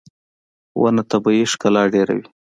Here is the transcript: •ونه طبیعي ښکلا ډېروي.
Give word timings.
•ونه 0.81 1.03
طبیعي 1.11 1.45
ښکلا 1.51 1.83
ډېروي. 1.93 2.25